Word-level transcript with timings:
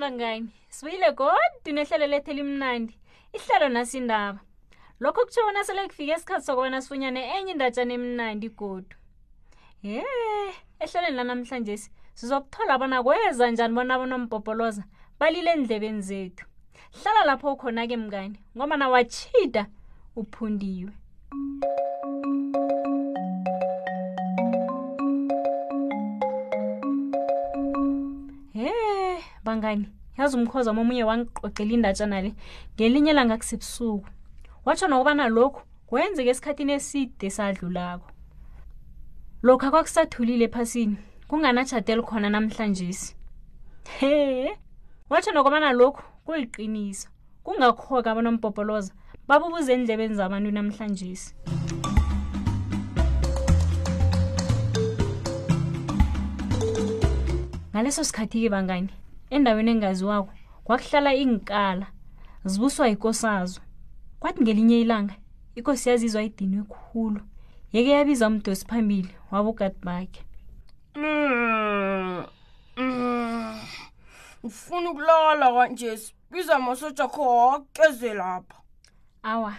bangani 0.00 0.48
sibuyile 0.68 1.10
godwa 1.10 1.38
nehlelo 1.66 2.06
lethu 2.08 2.30
elimnandi 2.32 2.94
ihlelo 3.36 3.68
nasindaba 3.68 4.40
lokho 5.00 5.20
kutsho 5.24 5.44
bona 5.44 5.64
sele 5.64 5.86
kufike 5.90 6.12
isikhathi 6.14 6.44
sokubona 6.46 6.80
sifunyane 6.82 7.20
enye 7.36 7.52
indatshana 7.52 7.92
emnandi 7.98 8.48
godu 8.58 8.96
he 9.82 9.94
ehlelweni 10.82 11.16
lanamhlanje 11.16 11.76
sizokuthola 12.18 12.78
bona 12.80 12.98
kweza 13.04 13.44
njani 13.50 13.74
bona 13.76 13.92
abonombhobholoza 13.94 14.82
balile 15.18 15.50
endlebeni 15.56 16.02
zethu 16.08 16.44
hlala 16.96 17.20
lapho 17.28 17.52
ukhona 17.54 17.86
ke 17.88 17.96
mngani 18.02 18.38
ngoba 18.56 18.76
nawachida 18.80 19.62
uphundiwe 20.20 20.92
mm. 21.32 21.79
bangani 29.44 29.88
yazi 30.18 30.36
umkhoza 30.36 30.70
omunye 30.70 31.04
wangiqoqela 31.04 31.72
indatshana 31.76 32.20
le 32.24 32.30
ngelinye 32.76 33.12
langa 33.16 33.36
kusebusuku 33.40 34.04
watsho 34.66 34.86
nokubana 34.88 35.28
lokhu 35.36 35.60
kwenzeka 35.88 36.30
esikhathini 36.32 36.72
eside 36.78 37.26
sadlulako 37.36 38.08
lokhu 39.46 39.64
akwakusathulile 39.68 40.44
ephasini 40.48 40.96
kunganatshateli 41.28 42.02
khona 42.04 42.28
namhlanje 42.30 42.92
si 43.00 43.12
hee 43.98 44.52
watsho 45.10 45.32
nokubana 45.32 45.70
lokhu 45.80 46.02
kuliqiniso 46.26 47.08
kungakhoka 47.44 48.08
abanompopoloza 48.12 48.92
babubuze 49.28 49.72
endlebeni 49.72 50.14
zabantu 50.20 50.50
namhlanje 50.52 51.14
si 51.20 51.32
ngaleso 57.72 58.04
sikhathi 58.04 58.44
ke 58.44 58.50
bangani 58.54 58.92
endaweni 59.30 59.70
engaziwako 59.70 60.32
kwakuhlala 60.64 61.10
ingikala 61.14 61.86
zibuswa 62.44 62.88
yikosazo 62.88 63.60
kwathi 64.20 64.42
ngelinye 64.42 64.80
ilanga 64.84 65.14
ikosi 65.58 65.88
yazizwa 65.88 66.22
idinwe 66.22 66.62
khulu 66.72 67.20
yeke 67.72 67.90
yabizwa 67.96 68.28
umdosi 68.28 68.64
phambili 68.68 69.12
wabogadi 69.30 69.78
bakhe 69.86 70.22
ngifuna 70.98 72.22
mm, 72.76 73.56
mm. 74.46 74.92
ukulala 74.92 75.46
kwanjesi 75.52 76.14
biza 76.30 76.54
amasotsha 76.56 77.08
kho 77.08 77.24
wakeze 77.46 78.14
lapha 78.14 78.56
awa 79.22 79.54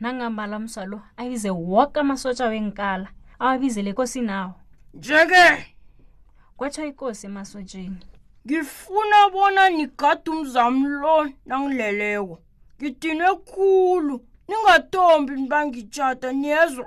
nangambala 0.00 0.58
msalo 0.58 1.00
ayize 1.16 1.50
woke 1.50 2.00
amasotsha 2.00 2.46
wenkala 2.46 3.08
awabizele 3.38 3.92
kosinawo 3.92 4.54
njeke 4.94 5.42
kwatsho 6.56 6.86
ikosi 6.86 7.26
emasotsheni 7.26 8.00
ngifuna 8.46 9.28
bona 9.32 9.70
nigade 9.70 10.30
umzamo 10.30 10.88
lo 10.88 11.30
nangileleko 11.46 12.36
ngidinwe 12.80 13.28
khulu 13.50 14.16
ningatombi 14.48 15.32
nibangitshata 15.40 16.28
niyezwa 16.32 16.86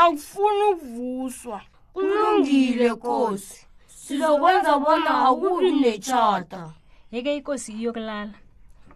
angifuni 0.00 0.62
ukuvuswa 0.72 1.58
kulungile 1.94 2.90
kosi 3.04 3.58
sizokwenza 4.02 4.72
bona 4.84 5.10
akubi 5.28 5.70
netshata 5.80 6.60
yeke 7.14 7.30
ikosi 7.38 7.70
iyokulala 7.78 8.34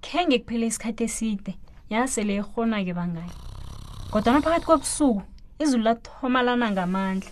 khe 0.05 0.19
ngekuphela 0.27 0.67
isikhathi 0.71 1.03
eside 1.09 1.51
yasele 1.93 2.33
ihona 2.41 2.79
ke 2.87 2.93
bangayo 2.99 3.37
kodwa 4.11 4.31
naphakathi 4.35 4.67
kobusuku 4.67 5.23
izulu 5.63 5.83
lathomalana 5.87 6.67
ngamandla 6.75 7.31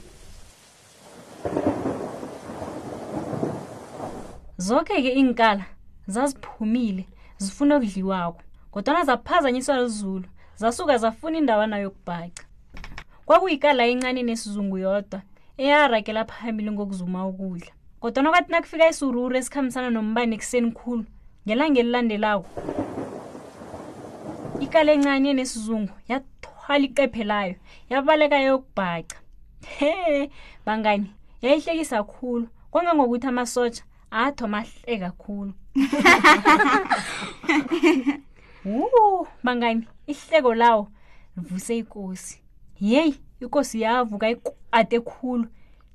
zoke 4.58 4.90
ke 5.02 5.14
inkala 5.14 5.64
zaziphumile 6.08 7.06
zifuna 7.38 7.76
okudliwako 7.78 8.42
kodwana 8.72 9.04
zaphazanyiswa 9.04 9.78
lizulu 9.80 10.24
zasuka 10.56 10.98
zafuna 10.98 11.38
indawana 11.38 11.78
yokubhaca 11.78 12.42
kwakuyikala 13.24 13.86
incane 13.86 14.22
nesizungu 14.24 14.78
yodwa 14.82 15.22
eyaragela 15.58 16.24
phambili 16.24 16.70
ngokuzuma 16.74 17.22
ukudla 17.30 17.70
kodwana 18.02 18.30
kwathi 18.30 18.50
nakufika 18.52 18.88
isururu 18.90 19.36
esikhambisana 19.36 19.90
nombane 19.94 20.34
ekuseni 20.34 20.74
khulu 20.74 21.06
ngelanga 21.46 21.78
elilandelako 21.80 22.48
ikala 24.64 24.90
encane 24.92 25.26
enesizungu 25.30 25.94
yathwala 26.10 26.82
iqephe 26.88 27.22
layo 27.24 27.54
yabaleka 27.90 28.38
yokubhaca 28.42 29.18
he 29.78 29.94
bangani 30.66 31.14
yayihlekisa 31.42 32.02
khulu 32.02 32.50
kwangangokuthi 32.72 33.26
amasotsha 33.30 33.84
atho 34.10 34.44
ah, 34.44 34.48
mahle 34.48 34.98
kakhulu 34.98 35.54
wu 38.64 39.26
mangani 39.42 39.88
ihleko 40.06 40.54
lawo 40.54 40.88
livuse 41.36 41.78
ikosi 41.78 42.40
yeyi 42.80 43.20
ikosi 43.40 43.80
yavuka 43.80 44.26
ate 44.72 45.00
khulu 45.00 45.48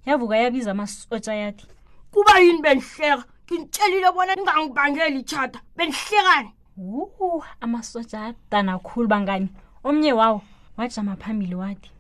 yavuka 0.06 0.38
yabiza 0.38 0.72
amasotsha 0.72 1.34
yathi 1.34 1.66
kuba 2.12 2.40
yini 2.40 2.62
benihleka 2.62 3.24
nginitshelile 3.46 4.12
bona 4.14 4.36
ningangibangeli 4.36 5.20
itshata 5.20 5.60
benihlekani 5.78 6.52
wu 6.78 7.44
amasotsha 7.62 8.26
adana 8.30 8.78
khulu 8.80 9.08
bangani 9.08 9.50
omnye 9.84 10.14
wawo 10.14 10.42
wajama 10.78 11.16
phambili 11.16 11.56
wathi 11.56 11.92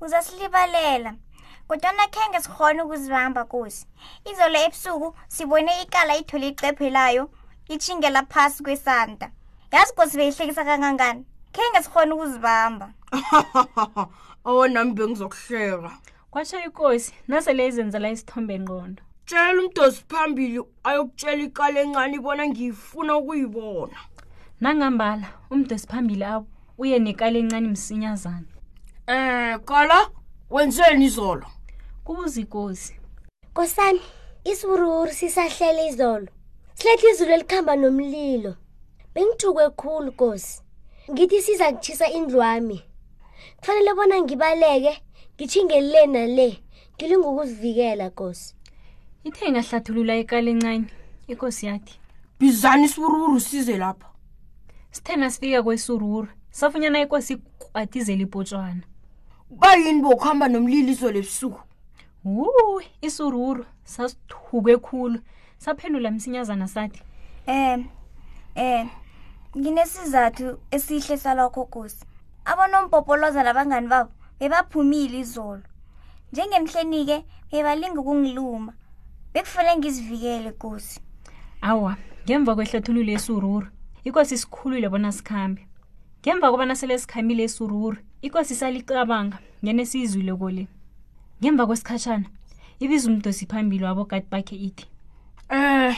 uzasilibalela 0.00 1.14
kodwana 1.68 2.04
khe 2.14 2.24
nge 2.28 2.40
sikhona 2.44 2.80
ukuzibamba 2.84 3.42
kosi 3.52 3.82
izolo 4.30 4.58
ebusuku 4.66 5.08
sibone 5.34 5.72
ikala 5.84 6.12
ithole 6.20 6.46
icephe 6.52 6.86
layo 6.96 7.24
itshingela 7.74 8.20
phasi 8.32 8.58
kwesanta 8.66 9.26
yazi 9.72 9.92
kosi 9.96 10.14
beyihlekisa 10.18 10.62
kangangani 10.68 11.22
khe 11.54 11.62
nge 11.70 11.80
sikhona 11.84 12.12
ukuzibamba 12.14 12.86
owo 14.48 14.60
oh, 14.62 14.66
nami 14.74 14.92
bengizokuhleka 14.98 15.90
kwatsho 16.32 16.58
ikosi 16.68 17.08
nasele 17.28 17.62
izenzela 17.70 18.08
isithombe 18.14 18.54
ngqondo 18.62 19.02
tshela 19.28 19.58
umdosi 19.62 20.00
phambili 20.10 20.58
ayokutshela 20.88 21.42
ikala 21.48 21.78
encane 21.84 22.14
ibona 22.20 22.42
ngiyifuna 22.50 23.12
ukuyibona 23.20 23.96
nangambala 24.62 25.26
umdosi 25.52 25.84
phambili 25.90 26.24
uye 26.82 26.96
nekala 27.06 27.36
encane 27.42 27.68
msinyazana 27.74 28.48
um 29.08 29.58
kala 29.68 29.98
wenzeni 30.52 31.04
izolo 31.04 31.46
kubuza 32.04 32.40
ikosi 32.40 32.92
kosani 33.56 34.00
isiburuuru 34.44 35.12
sisahlele 35.20 35.88
izolo 35.90 36.28
silethe 36.78 37.06
izulu 37.12 37.30
elikhamba 37.36 37.72
nomlilo 37.76 38.52
bengithukwe 39.14 39.64
khulu 39.80 40.12
kosi 40.20 40.54
ngithi 41.10 41.38
siza 41.46 41.66
kutshisa 41.72 42.06
indlwami 42.18 42.78
kufanele 43.58 43.90
bona 43.96 44.16
ngibaleke 44.24 44.92
ngitshingelile 45.34 46.02
nale 46.14 46.48
ngilingukuzivikela 46.96 48.06
kosi 48.18 48.46
ithe 49.28 49.42
ingahlathulula 49.48 50.12
ekalincane 50.22 50.86
ikosi 51.32 51.62
yathi 51.70 51.94
bizani 52.40 52.84
isiburuuru 52.88 53.40
size 53.40 53.74
lapha 53.82 54.08
sithena 54.94 55.26
sifika 55.32 55.60
kwesiruru 55.64 56.28
safunyana 56.58 56.98
ikosi 57.04 57.32
kwadizela 57.60 58.22
ipotshwana 58.28 58.84
bayini 59.60 60.02
bokuhamba 60.04 60.48
nomliliso 60.48 61.12
lebusuku 61.12 61.60
wu 62.24 62.48
isururu 63.02 63.64
sasithukwe 63.84 64.76
khulu 64.76 65.18
saphendula 65.58 66.10
msinyazana 66.10 66.68
sathi 66.68 67.02
um 67.46 67.88
um 68.56 68.88
nginesizathu 69.58 70.58
esihle 70.70 71.16
salokho 71.18 71.64
gosi 71.72 72.04
abonompopoloza 72.44 73.42
nabangani 73.42 73.88
babo 73.88 74.10
bebaphumile 74.40 75.18
izolo 75.18 75.62
njengemhleni-ke 76.32 77.18
bebalinga 77.52 78.00
ukungiluma 78.00 78.72
bekufanele 79.32 79.76
ngizivikele 79.76 80.50
gosi 80.60 81.00
awa 81.60 81.96
ngemva 82.24 82.54
kwehlathululo 82.54 83.10
yesururu 83.12 83.68
ikwasi 84.04 84.38
sikhulule 84.38 84.88
bona 84.88 85.12
sikhambe 85.12 85.68
ngemva 86.26 86.50
kobana 86.50 86.74
sele 86.76 86.96
sikhamile 86.98 87.42
esururi 87.48 87.98
ikosi 88.26 88.54
salicabanga 88.60 89.36
ngene 89.64 89.82
siyizwile 89.90 90.32
kole 90.40 90.64
ngemva 91.40 91.62
kwesikhatshana 91.68 92.28
ibiza 92.82 93.06
umdosi 93.10 93.44
phambili 93.50 93.84
wabo 93.86 94.04
kati 94.10 94.26
bakhe 94.32 94.56
ithi 94.66 94.86
um 95.56 95.92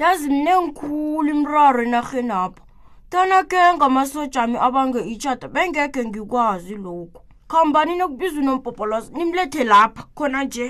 yazi 0.00 0.26
mnengikhulu 0.34 1.28
imraro 1.36 1.80
enahenapho 1.86 2.60
tanake 3.12 3.56
ngamasojami 3.76 4.56
abange 4.66 5.00
itshata 5.12 5.46
bengekhe 5.54 6.00
ngikwazi 6.08 6.74
lokhu 6.84 7.18
khambani 7.50 7.92
nokubiza 8.00 8.36
unompopolos 8.40 9.04
nimlethe 9.16 9.64
lapha 9.64 10.02
khona 10.16 10.40
nje 10.44 10.66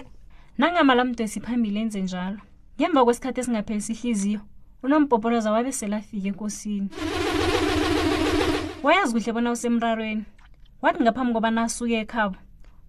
nangamala 0.59 1.03
mdosi 1.05 1.41
phambili 1.45 1.79
enze 1.83 2.01
njalo 2.07 2.39
ngemva 2.79 3.01
kwesikhathi 3.05 3.39
esingaphelisa 3.41 3.91
ihliziyo 3.95 4.41
unompopoloza 4.85 5.49
wabe 5.55 5.71
selafike 5.81 6.29
enkosini 6.31 6.89
wayazi 8.87 9.13
kuhle 9.13 9.33
bona 9.33 9.51
usemrarweni 9.53 10.25
wathi 10.83 11.03
ngaphambi 11.03 11.33
kobana 11.35 11.63
asuke 11.67 11.99
ekhabo 12.07 12.37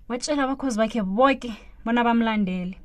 watshela 0.09 0.43
abakhozi 0.45 0.77
bakhe 0.77 1.01
boke 1.01 1.49
bona 1.85 2.03
bamlandele 2.05 2.77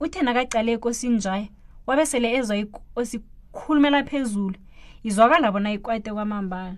uthena 0.00 0.34
kacale 0.34 0.72
ekosinjaye 0.74 1.46
wabesele 1.86 2.28
ezwa 2.36 2.56
ikosi 2.56 3.22
khulumela 3.54 4.02
phezulu 4.04 4.58
izwakala 5.06 5.52
bona 5.54 5.70
ikwate 5.76 6.10
kwamambala 6.10 6.74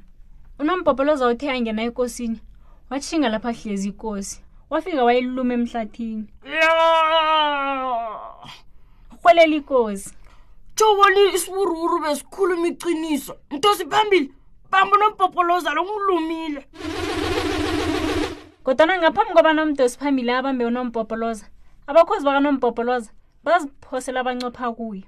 unompopolo 0.61 1.13
ozawuthe 1.13 1.51
angena 1.51 1.83
ekosini 1.89 2.39
watshinga 2.91 3.29
lapho 3.33 3.49
ahlezi 3.49 3.89
ikosi 3.89 4.43
wafika 4.71 5.05
wayeluluma 5.09 5.55
emhlathini 5.55 6.27
rhwelela 9.17 9.57
ikosi 9.61 10.13
tshobo 10.77 11.05
lisiwururu 11.15 11.99
besikhuluma 12.03 12.67
iciniso 12.69 13.35
nto 13.51 13.75
siphambili 13.79 14.35
bambi 14.71 14.97
nompopoloza 15.01 15.71
longulumile 15.77 16.61
kodwana 18.65 18.95
ngaphambi 19.01 19.33
kwabanomdosi 19.37 19.95
phambili 20.01 20.31
abambe 20.39 20.65
unompopoloza 20.71 21.45
abakhozi 21.91 22.25
bakanompopoloza 22.29 23.09
baziphosela 23.45 24.19
abancopha 24.23 24.67
kuye 24.77 25.05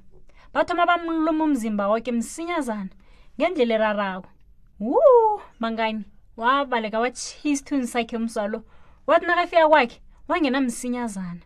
bathoma 0.54 0.82
bamluma 0.90 1.42
umzimba 1.46 1.88
woke 1.90 2.10
msinyazana 2.18 2.92
ngendlela 3.36 3.74
erarako 3.78 4.28
wu 4.86 5.00
mangani 5.62 6.04
wabaleka 6.40 6.96
watshiyisithuni 7.04 7.86
sakhe 7.92 8.16
umswalo 8.20 8.58
wathi 9.08 9.26
nakafika 9.28 9.68
kwakhe 9.72 9.96
wangenamsinyazana 10.28 11.42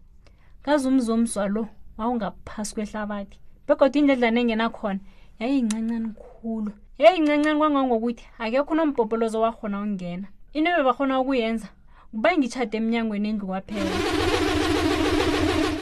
ngaze 0.63 0.85
umzi 0.91 1.09
womswalo 1.11 1.63
wawungaphasi 1.99 2.71
kwehlabathi 2.75 3.37
begodwa 3.67 3.99
indledlana 4.01 4.39
engenakhona 4.43 5.01
yayiyincancani 5.41 6.09
khulu 6.23 6.73
yeyi 7.03 7.21
ncancani 7.21 7.59
kwangangokuthi 7.59 8.25
akekho 8.45 8.71
unombhobholozo 8.75 9.39
wakhona 9.45 9.79
ukungena 9.83 10.27
into 10.57 10.71
bebakhona 10.77 11.15
ukuyenza 11.23 11.69
kuba 12.13 12.29
ngitshade 12.39 12.77
emnyangweni 12.81 13.27
endlu 13.31 13.47
kwaphela 13.51 13.91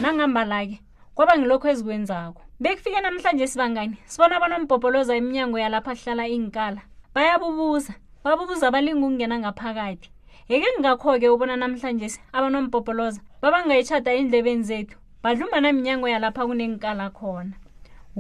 nangambala-ke 0.02 0.76
kwaba 1.16 1.34
ngilokho 1.38 1.66
ezikwenzako 1.72 2.40
bekufike 2.62 2.98
namhlanje 3.04 3.46
sibangani 3.50 3.96
sibona 4.10 4.36
banombhobholoza 4.42 5.12
iminyango 5.20 5.56
yalapha 5.64 5.92
ahlala 5.96 6.24
inkala 6.36 6.80
bayabubuza 7.14 7.92
babubuza 8.24 8.66
balinga 8.74 9.02
ukungena 9.04 9.36
ngaphakathi 9.42 10.08
yeke 10.50 10.66
ngingakho-ke 10.72 11.26
ubona 11.34 11.54
namhlanje 11.60 12.06
abanombhobholoza 12.36 13.20
babangayitshada 13.42 14.10
endlebeni 14.18 14.64
zethu 14.68 14.96
badlumba 15.22 15.58
naminyango 15.60 16.06
yalapha 16.14 16.42
kunenkala 16.48 17.04
khona 17.18 17.54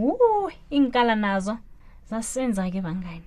wu 0.00 0.12
inkala 0.78 1.16
nazo 1.26 1.56
sasenza 2.12 2.68
ke 2.68 2.84
bangani 2.84 3.24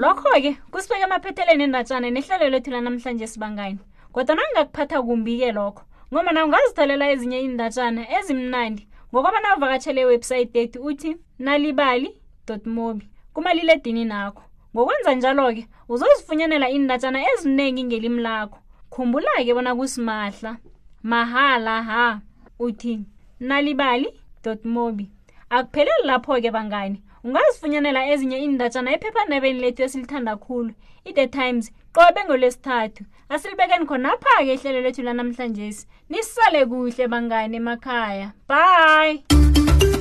lokho-ke 0.00 0.52
kusibeke 0.72 1.04
emaphetheleni 1.04 1.64
endatshana 1.68 2.08
nehlelo 2.08 2.46
lethu 2.48 2.70
lanamhlanje 2.72 3.26
sibangani 3.28 3.76
kodwa 4.14 4.32
nangingakuphatha 4.38 5.04
kumbi-ke 5.04 5.52
lokho 5.52 5.84
ngoba 6.08 6.32
na 6.32 6.40
ungazitholela 6.48 7.04
ezinye 7.12 7.38
indatshana 7.48 8.02
ezimnandi 8.16 8.82
ngokoba 9.12 9.38
na 9.44 9.48
uvakatshele 9.56 10.00
iwebhusayithi 10.02 10.56
ethu 10.62 10.78
uthi 10.88 11.10
nalibali 11.44 12.10
mobi 12.76 13.04
kumaliledini 13.34 14.04
nakho 14.08 14.42
ngokwenza 14.72 15.12
njalo-ke 15.18 15.62
uzozifunyanela 15.92 16.68
indatshana 16.76 17.18
ezinengi 17.32 17.84
ngelimi 17.84 18.20
lakho 18.24 18.58
khumbula-ke 18.92 19.52
bona 19.54 19.76
kusimahla 19.76 20.52
mahala 21.02 21.82
ha 21.82 22.20
uthi 22.58 23.00
nalibali 23.40 24.14
mobi 24.64 25.10
akupheleli 25.50 26.06
lapho-ke 26.06 26.50
bangani 26.52 27.02
ungazifunyanela 27.24 28.10
ezinye 28.12 28.38
indatshana 28.46 28.92
ephephanabeni 28.96 29.60
lethu 29.60 29.82
esilithanda 29.82 30.36
khulu 30.36 30.72
i-the 31.08 31.26
times 31.26 31.64
qobe 31.94 32.20
ngolwesithathu 32.24 33.02
asilibekeni 33.32 33.86
khonapha-ke 33.90 34.54
ihlelo 34.54 34.80
lethu 34.80 35.02
lanamhlanje 35.02 35.72
si 35.76 35.86
nisale 36.10 36.66
kuhle 36.70 37.04
bangani 37.12 37.56
emakhaya 37.60 38.28
bye 38.50 39.91